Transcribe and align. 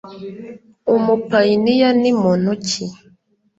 Umupayiniya 0.95 1.89
ni 2.01 2.11
muntu 2.21 2.51
ki 2.67 2.85